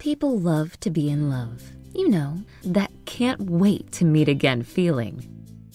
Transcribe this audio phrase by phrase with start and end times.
[0.00, 1.60] People love to be in love.
[1.94, 5.22] You know, that can't wait to meet again feeling.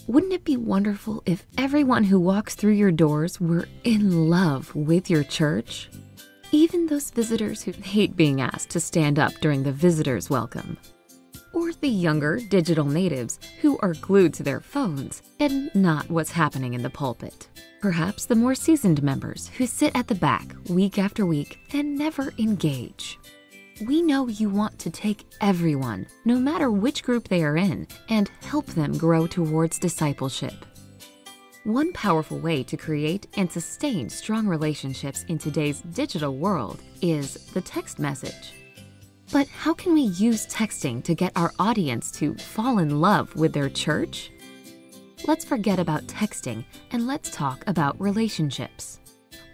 [0.08, 5.12] Wouldn't it be wonderful if everyone who walks through your doors were in love with
[5.12, 5.92] your church?
[6.52, 10.76] Even those visitors who hate being asked to stand up during the visitor's welcome.
[11.54, 16.74] Or the younger digital natives who are glued to their phones and not what's happening
[16.74, 17.48] in the pulpit.
[17.80, 22.34] Perhaps the more seasoned members who sit at the back week after week and never
[22.40, 23.20] engage.
[23.82, 28.32] We know you want to take everyone, no matter which group they are in, and
[28.42, 30.54] help them grow towards discipleship.
[31.66, 37.60] One powerful way to create and sustain strong relationships in today's digital world is the
[37.60, 38.54] text message.
[39.34, 43.52] But how can we use texting to get our audience to fall in love with
[43.52, 44.32] their church?
[45.28, 49.02] Let's forget about texting and let's talk about relationships.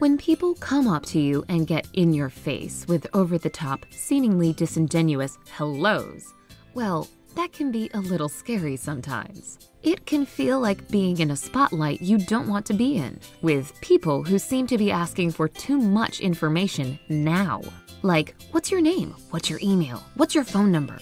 [0.01, 3.85] When people come up to you and get in your face with over the top,
[3.91, 6.33] seemingly disingenuous hellos,
[6.73, 9.69] well, that can be a little scary sometimes.
[9.83, 13.79] It can feel like being in a spotlight you don't want to be in, with
[13.81, 17.61] people who seem to be asking for too much information now.
[18.01, 19.13] Like, what's your name?
[19.29, 20.03] What's your email?
[20.15, 20.97] What's your phone number?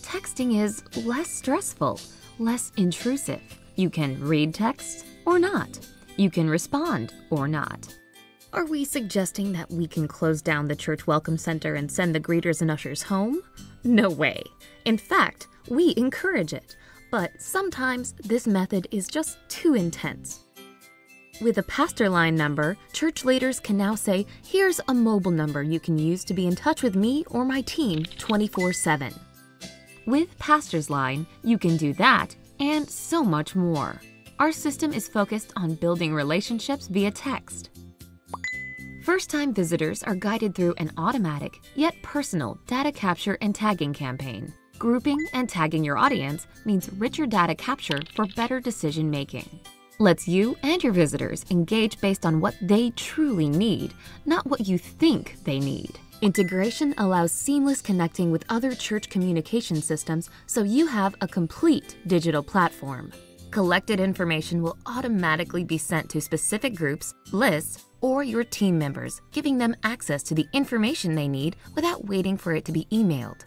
[0.00, 2.00] Texting is less stressful,
[2.38, 3.42] less intrusive.
[3.76, 5.78] You can read text or not.
[6.16, 7.86] You can respond or not.
[8.52, 12.20] Are we suggesting that we can close down the church welcome center and send the
[12.20, 13.42] greeters and ushers home?
[13.84, 14.42] No way.
[14.84, 16.76] In fact, we encourage it.
[17.12, 20.40] But sometimes this method is just too intense.
[21.40, 25.78] With a pastor line number, church leaders can now say, Here's a mobile number you
[25.78, 29.14] can use to be in touch with me or my team 24 7.
[30.06, 34.00] With Pastor's Line, you can do that and so much more.
[34.40, 37.70] Our system is focused on building relationships via text.
[39.02, 44.52] First time visitors are guided through an automatic, yet personal, data capture and tagging campaign.
[44.78, 49.48] Grouping and tagging your audience means richer data capture for better decision making.
[49.98, 53.94] Lets you and your visitors engage based on what they truly need,
[54.26, 55.98] not what you think they need.
[56.20, 62.42] Integration allows seamless connecting with other church communication systems so you have a complete digital
[62.42, 63.12] platform.
[63.50, 69.58] Collected information will automatically be sent to specific groups, lists, or your team members, giving
[69.58, 73.42] them access to the information they need without waiting for it to be emailed.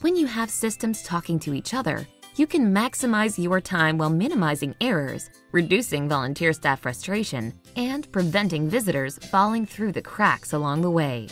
[0.00, 4.76] When you have systems talking to each other, you can maximize your time while minimizing
[4.80, 11.28] errors, reducing volunteer staff frustration, and preventing visitors falling through the cracks along the way.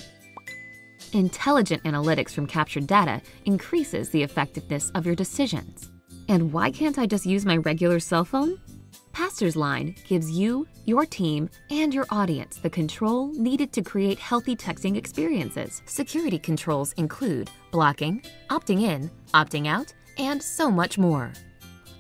[1.12, 5.91] Intelligent analytics from captured data increases the effectiveness of your decisions.
[6.30, 8.60] And why can't I just use my regular cell phone?
[9.12, 14.54] Pastor's Line gives you, your team, and your audience the control needed to create healthy
[14.54, 15.82] texting experiences.
[15.86, 21.32] Security controls include blocking, opting in, opting out, and so much more.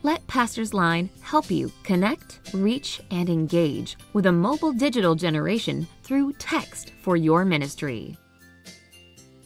[0.04, 6.34] Let Pastor's Line help you connect, reach, and engage with a mobile digital generation through
[6.34, 8.16] text for your ministry.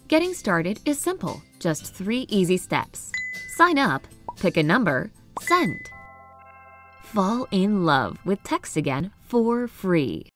[0.09, 3.11] Getting started is simple, just three easy steps.
[3.56, 4.06] Sign up,
[4.37, 5.91] pick a number, send
[7.15, 10.34] fall in love with text again for free.